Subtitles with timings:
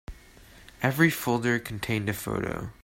[0.81, 2.71] Every folder contained a photo.